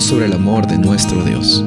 sobre 0.00 0.26
el 0.26 0.34
amor 0.34 0.66
de 0.66 0.76
nuestro 0.76 1.24
Dios. 1.24 1.64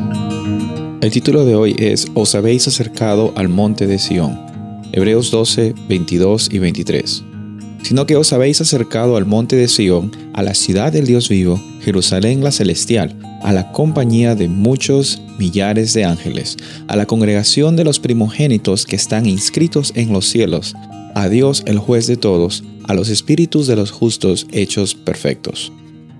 El 1.02 1.10
título 1.10 1.46
de 1.46 1.56
hoy 1.56 1.76
es 1.79 2.08
Os 2.13 2.36
habéis 2.36 2.67
acercado 2.67 3.33
al 3.36 3.50
monte 3.50 3.88
de 3.88 3.98
Sión. 3.98 4.40
Hebreos 4.92 5.32
12, 5.32 5.74
22 5.88 6.50
y 6.51 6.59
23. 6.59 7.23
Sino 7.81 8.05
que 8.05 8.15
os 8.18 8.31
habéis 8.31 8.61
acercado 8.61 9.18
al 9.18 9.25
monte 9.25 9.55
de 9.55 9.68
Sión, 9.68 10.11
a 10.34 10.43
la 10.43 10.54
ciudad 10.54 10.91
del 10.91 11.07
Dios 11.07 11.27
vivo, 11.27 11.59
Jerusalén 11.81 12.43
la 12.43 12.52
celestial, 12.52 13.15
a 13.41 13.52
la 13.52 13.71
compañía 13.71 14.36
de 14.36 14.48
muchos 14.48 15.21
millares 15.39 15.93
de 15.93 16.05
ángeles, 16.05 16.57
a 16.88 16.96
la 16.96 17.07
congregación 17.07 17.75
de 17.75 17.84
los 17.84 18.00
primogénitos 18.00 18.86
que 18.86 18.96
están 18.96 19.25
inscritos 19.25 19.91
en 19.96 20.14
los 20.14 20.27
cielos, 20.27 20.75
a 21.16 21.30
Dios 21.30 21.64
el 21.66 21.80
juez 21.80 22.05
de 22.05 22.18
todos, 22.18 22.64
a 22.84 22.93
los 22.93 23.09
espíritus 23.09 23.66
de 23.66 23.75
los 23.75 23.89
justos 23.89 24.46
hechos 24.52 24.93
perfectos. 24.93 25.71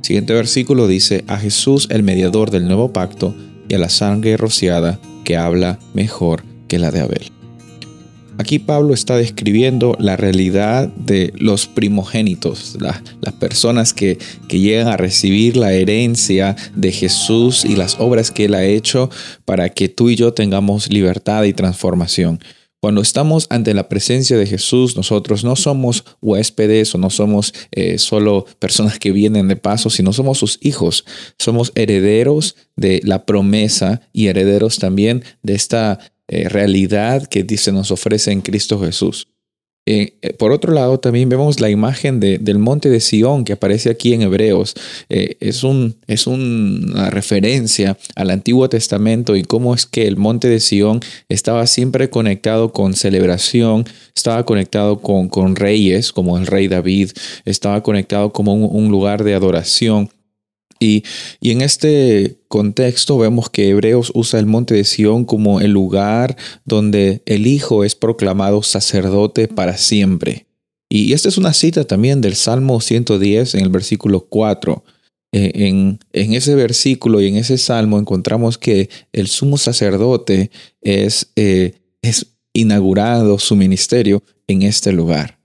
Siguiente 0.10 0.34
versículo 0.34 0.88
dice, 0.88 1.23
a 1.28 1.38
Jesús 1.38 1.88
el 1.92 2.02
mediador 2.02 2.50
del 2.50 2.66
nuevo 2.66 2.92
pacto 2.92 3.36
y 3.68 3.75
a 3.75 3.78
la 3.78 3.89
sangre 3.89 4.38
rociada 4.38 5.00
que 5.24 5.38
habla 5.38 5.78
mejor 5.93 6.43
que 6.68 6.79
la 6.79 6.89
de 6.89 7.01
Abel. 7.01 7.32
Aquí 8.39 8.57
Pablo 8.57 8.96
está 8.96 9.18
describiendo 9.18 9.96
la 10.00 10.18
realidad 10.18 10.87
de 10.87 11.32
los 11.36 11.68
primogénitos, 11.68 12.75
las 12.79 13.34
personas 13.34 13.93
que, 13.93 14.18
que, 14.48 14.60
llegan 14.60 14.87
a 14.87 14.98
recibir 14.98 15.56
la 15.56 15.74
herencia 15.74 16.56
de 16.73 16.92
Jesús 16.92 17.64
y 17.64 17.76
las 17.76 18.00
obras 18.00 18.32
que 18.32 18.46
Él 18.46 18.56
ha 18.56 18.65
hecho 18.65 19.12
para 19.46 19.70
que 19.70 19.89
tú 19.89 20.10
y 20.10 20.15
yo 20.15 20.34
tengamos 20.34 20.92
libertad 20.92 21.43
y 21.43 21.54
transformación. 21.54 22.39
Cuando 22.82 23.01
estamos 23.01 23.46
ante 23.50 23.74
la 23.74 23.89
presencia 23.89 24.38
de 24.38 24.47
Jesús, 24.47 24.96
nosotros 24.96 25.43
no 25.43 25.57
somos 25.57 26.06
huéspedes 26.21 26.96
o 26.96 26.97
no 26.97 27.10
somos 27.10 27.54
eh, 27.71 27.97
solo 27.97 28.46
personas 28.57 29.00
que 29.00 29.11
vienen 29.11 29.50
de 29.50 29.57
paso, 29.57 29.89
sino 29.89 30.14
somos 30.14 30.37
sus 30.37 30.57
hijos. 30.61 31.04
Somos 31.37 31.73
herederos 31.75 32.56
de 32.78 33.02
la 33.03 33.25
promesa 33.25 34.02
y 34.14 34.28
herederos 34.28 34.80
también 34.80 35.23
de 35.44 35.56
esta 35.56 36.00
eh, 36.30 36.48
realidad 36.48 37.28
que 37.28 37.44
dice 37.44 37.73
nos 37.73 37.92
ofrece 37.92 38.31
en 38.31 38.42
Cristo 38.42 38.80
Jesús. 38.80 39.28
Eh, 39.92 40.14
eh, 40.22 40.34
por 40.34 40.52
otro 40.52 40.72
lado, 40.72 41.00
también 41.00 41.30
vemos 41.30 41.59
la 41.59 41.72
imagen 41.72 42.20
del 42.20 42.59
monte 42.59 42.92
de 42.92 43.00
Sión 43.00 43.44
que 43.44 43.54
aparece 43.54 43.90
aquí 43.90 44.14
en 44.14 44.22
Hebreos. 44.22 44.76
Eh, 45.09 45.38
es, 45.40 45.64
un, 45.64 45.95
es 46.06 46.28
una 46.28 47.09
referencia 47.09 47.98
al 48.16 48.30
Antiguo 48.30 48.70
Testamento 48.70 49.36
y 49.36 49.42
cómo 49.42 49.73
es 49.73 49.88
que 49.88 50.06
el 50.06 50.16
monte 50.16 50.48
de 50.48 50.60
Sión 50.60 51.00
estaba 51.28 51.66
siempre 51.66 52.12
conectado 52.12 52.72
con 52.72 52.94
celebración, 52.94 53.86
estaba 54.16 54.45
conectado 54.45 55.00
con, 55.00 55.28
con 55.28 55.56
reyes 55.56 56.14
como 56.14 56.38
el 56.38 56.45
rey 56.45 56.67
David, 56.67 57.10
estaba 57.45 57.82
conectado 57.82 58.32
como 58.32 58.54
un 58.54 58.92
lugar 58.92 59.23
de 59.23 59.34
adoración. 59.34 60.12
Y, 60.80 61.04
en 61.42 61.62
este 61.62 62.40
contexto 62.48 63.18
vemos 63.18 63.50
que 63.50 63.70
Hebreos 63.70 64.12
usa 64.16 64.40
el 64.40 64.46
monte 64.46 64.76
de 64.76 64.86
Sión 64.86 65.26
como 65.26 65.60
el 65.60 65.72
lugar 65.72 66.38
donde 66.66 67.22
el 67.26 67.48
Hijo 67.48 67.84
es 67.84 67.96
proclamado 67.96 68.64
sacerdote 68.64 69.48
para 69.48 69.78
siempre. 69.78 70.48
Y 70.90 71.14
esta 71.14 71.30
es 71.30 71.38
una 71.38 71.54
cita 71.54 71.84
también 71.84 72.22
del 72.22 72.36
Salmo 72.36 72.82
110 72.82 73.56
en 73.56 73.62
el 73.62 73.70
versículo 73.70 74.26
4. 74.28 74.84
Eh, 75.32 75.52
en, 75.68 76.00
ese 76.34 76.56
versículo 76.56 77.22
y 77.22 77.28
en 77.28 77.36
ese 77.36 77.60
salmo 77.60 78.00
encontramos 78.00 78.58
que 78.58 78.90
el 79.14 79.28
sumo 79.28 79.58
sacerdote 79.58 80.50
es, 80.82 81.32
eh, 81.36 81.74
es 82.02 82.38
inaugurado 82.54 83.38
su 83.38 83.56
ministerio 83.56 84.24
en 84.48 84.64
este 84.64 84.92
lugar. 84.92 85.39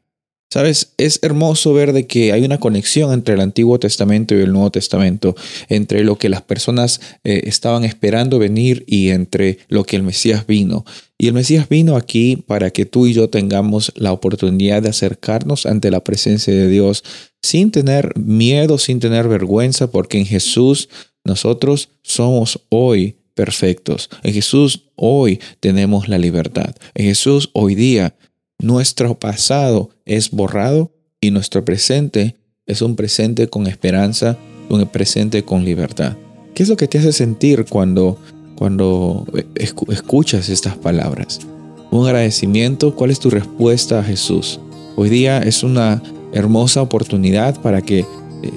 Sabes, 0.51 0.93
es 0.99 1.19
hermoso 1.23 1.73
ver 1.73 1.93
de 1.93 2.07
que 2.07 2.33
hay 2.33 2.45
una 2.45 2.61
conexión 2.61 3.13
entre 3.13 3.35
el 3.35 3.41
Antiguo 3.41 3.81
Testamento 3.81 4.37
y 4.37 4.41
el 4.41 4.53
Nuevo 4.53 4.71
Testamento, 4.71 5.35
entre 5.69 6.05
lo 6.05 6.17
que 6.17 6.29
las 6.29 6.43
personas 6.43 7.01
eh, 7.25 7.43
estaban 7.47 7.85
esperando 7.85 8.39
venir 8.39 8.85
y 8.87 9.11
entre 9.11 9.59
lo 9.69 9.83
que 9.83 9.97
el 9.97 10.05
Mesías 10.05 10.47
vino. 10.47 10.85
Y 11.19 11.27
el 11.27 11.33
Mesías 11.33 11.69
vino 11.69 11.97
aquí 11.97 12.37
para 12.37 12.71
que 12.71 12.87
tú 12.87 13.07
y 13.07 13.15
yo 13.15 13.31
tengamos 13.31 13.93
la 13.97 14.13
oportunidad 14.13 14.83
de 14.83 14.91
acercarnos 14.91 15.67
ante 15.67 15.91
la 15.91 16.05
presencia 16.05 16.55
de 16.55 16.69
Dios 16.69 17.03
sin 17.43 17.71
tener 17.71 18.17
miedo, 18.17 18.79
sin 18.79 19.01
tener 19.01 19.27
vergüenza, 19.29 19.91
porque 19.91 20.19
en 20.19 20.27
Jesús 20.27 20.89
nosotros 21.25 21.89
somos 22.03 22.61
hoy 22.69 23.17
perfectos. 23.35 24.09
En 24.23 24.33
Jesús 24.33 24.85
hoy 24.95 25.41
tenemos 25.61 26.09
la 26.09 26.19
libertad. 26.19 26.75
En 26.95 27.07
Jesús 27.07 27.51
hoy 27.53 27.75
día 27.75 28.15
nuestro 28.59 29.19
pasado 29.19 29.91
es 30.05 30.31
borrado 30.31 30.93
y 31.21 31.31
nuestro 31.31 31.65
presente 31.65 32.37
es 32.67 32.83
un 32.83 32.97
presente 32.97 33.49
con 33.49 33.67
esperanza, 33.67 34.39
un 34.69 34.87
presente 34.87 35.45
con 35.45 35.65
libertad. 35.65 36.17
¿Qué 36.55 36.63
es 36.63 36.69
lo 36.69 36.77
que 36.77 36.89
te 36.89 36.99
hace 36.99 37.13
sentir 37.13 37.67
cuando, 37.69 38.19
cuando 38.57 39.27
escuchas 39.57 40.49
estas 40.49 40.77
palabras? 40.77 41.41
Un 41.91 42.07
agradecimiento, 42.07 42.95
¿cuál 42.95 43.11
es 43.11 43.21
tu 43.21 43.31
respuesta 43.31 44.01
a 44.01 44.05
Jesús? 44.05 44.61
Hoy 44.97 45.09
día 45.09 45.39
es 45.39 45.63
una 45.63 46.03
hermosa 46.33 46.83
oportunidad 46.83 47.61
para 47.61 47.83
que 47.83 48.01
eh, 48.01 48.07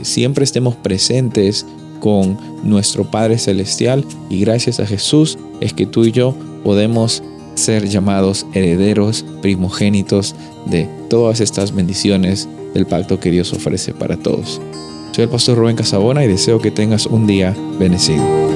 siempre 0.04 0.44
estemos 0.44 0.76
presentes 0.76 1.66
con 2.00 2.38
nuestro 2.64 3.10
Padre 3.10 3.38
Celestial 3.38 4.06
y 4.30 4.40
gracias 4.42 4.80
a 4.80 4.86
Jesús 4.86 5.38
es 5.62 5.74
que 5.74 5.86
tú 5.86 6.06
y 6.06 6.12
yo 6.12 6.36
podemos 6.64 7.24
ser 7.58 7.88
llamados 7.88 8.46
herederos 8.54 9.26
primogénitos 9.42 10.36
de 10.66 10.88
todas 11.10 11.42
estas 11.42 11.74
bendiciones 11.74 12.48
del 12.74 12.86
pacto 12.86 13.20
que 13.20 13.32
Dios 13.32 13.54
ofrece 13.54 13.94
para 13.94 14.18
todos. 14.18 14.62
Soy 15.12 15.24
el 15.24 15.30
pastor 15.30 15.58
Rubén 15.58 15.76
Casabona 15.76 16.24
y 16.24 16.28
deseo 16.28 16.60
que 16.60 16.72
tengas 16.72 17.06
un 17.06 17.26
día 17.26 17.56
bendecido. 17.80 18.47